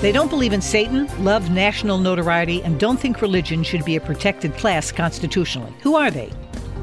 [0.00, 4.00] They don't believe in Satan, love national notoriety, and don't think religion should be a
[4.00, 5.74] protected class constitutionally.
[5.82, 6.30] Who are they?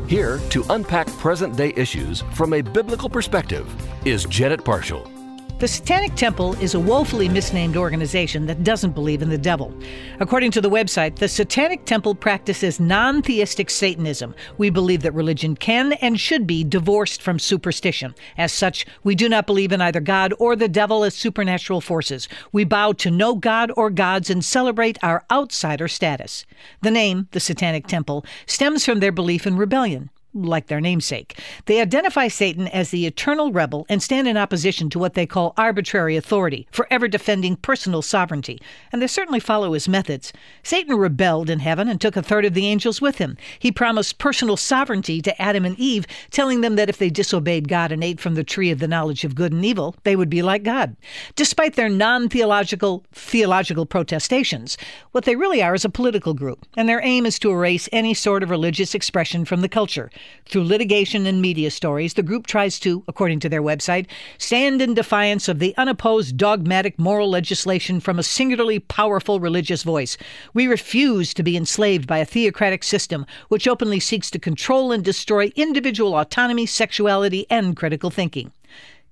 [0.08, 3.74] Here to unpack present day issues from a biblical perspective
[4.06, 5.15] is Janet Parshall.
[5.58, 9.74] The Satanic Temple is a woefully misnamed organization that doesn't believe in the devil.
[10.20, 14.36] According to the website, the Satanic Temple practices non theistic Satanism.
[14.58, 18.14] We believe that religion can and should be divorced from superstition.
[18.38, 22.28] As such, we do not believe in either God or the devil as supernatural forces.
[22.52, 26.46] We bow to no God or gods and celebrate our outsider status.
[26.82, 31.40] The name, the Satanic Temple, stems from their belief in rebellion like their namesake.
[31.66, 35.54] They identify Satan as the eternal rebel and stand in opposition to what they call
[35.58, 38.62] arbitrary authority, forever defending personal sovereignty,
[38.92, 40.34] and they certainly follow his methods.
[40.64, 43.38] Satan rebelled in heaven and took a third of the angels with him.
[43.58, 47.92] He promised personal sovereignty to Adam and Eve, telling them that if they disobeyed God
[47.92, 50.42] and ate from the tree of the knowledge of good and evil, they would be
[50.42, 50.96] like God.
[51.36, 54.78] Despite their non theological theological protestations,
[55.12, 58.14] what they really are is a political group, and their aim is to erase any
[58.14, 60.10] sort of religious expression from the culture.
[60.46, 64.06] Through litigation and media stories, the group tries to, according to their website,
[64.38, 70.18] stand in defiance of the unopposed dogmatic moral legislation from a singularly powerful religious voice.
[70.54, 75.04] We refuse to be enslaved by a theocratic system which openly seeks to control and
[75.04, 78.52] destroy individual autonomy, sexuality, and critical thinking.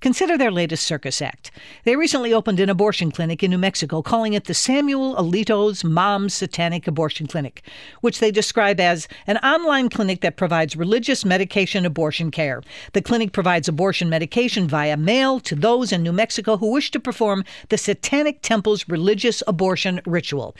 [0.04, 1.50] Consider their latest circus act.
[1.86, 6.34] They recently opened an abortion clinic in New Mexico, calling it the Samuel Alito's Mom's
[6.34, 7.66] Satanic Abortion Clinic,
[8.02, 12.62] which they describe as an online clinic that provides religious medication abortion care.
[12.92, 17.00] The clinic provides abortion medication via mail to those in New Mexico who wish to
[17.00, 20.54] perform the Satanic Temple's religious abortion ritual.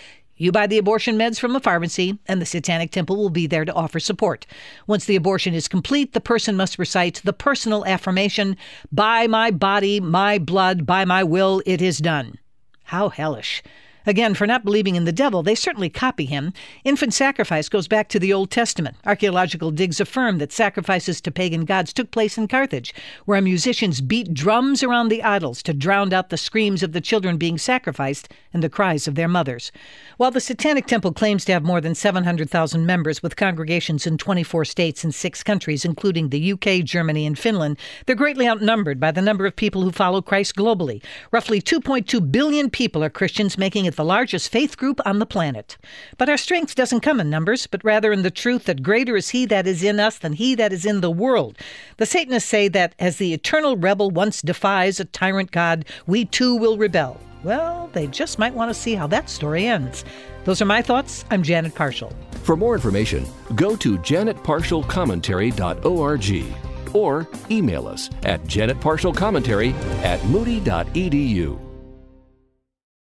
[0.44, 3.64] You buy the abortion meds from a pharmacy, and the Satanic Temple will be there
[3.64, 4.46] to offer support.
[4.88, 8.58] Once the abortion is complete, the person must recite the personal affirmation
[8.92, 12.40] By my body, my blood, by my will, it is done.
[12.84, 13.64] How hellish.
[14.06, 16.54] Again, for not believing in the devil, they certainly copy him.
[16.84, 18.98] Infant sacrifice goes back to the Old Testament.
[19.06, 22.94] Archaeological digs affirm that sacrifices to pagan gods took place in Carthage,
[23.26, 27.38] where musicians beat drums around the idols to drown out the screams of the children
[27.38, 29.72] being sacrificed and the cries of their mothers.
[30.18, 34.66] While the Satanic Temple claims to have more than 700,000 members with congregations in 24
[34.66, 39.22] states and six countries, including the UK, Germany, and Finland, they're greatly outnumbered by the
[39.22, 41.02] number of people who follow Christ globally.
[41.32, 45.78] Roughly 2.2 billion people are Christians, making it the largest faith group on the planet.
[46.18, 49.30] But our strength doesn't come in numbers, but rather in the truth that greater is
[49.30, 51.58] He that is in us than He that is in the world.
[51.98, 56.56] The Satanists say that as the eternal rebel once defies a tyrant God, we too
[56.56, 57.20] will rebel.
[57.44, 60.06] Well, they just might want to see how that story ends.
[60.46, 61.26] Those are my thoughts.
[61.30, 62.14] I'm Janet Parshall.
[62.44, 71.63] For more information, go to janetparshallcommentary.org or email us at janetparshallcommentary at moody.edu.